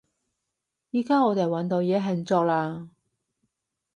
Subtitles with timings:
[0.89, 2.87] 依加我哋搵到嘢慶祝喇！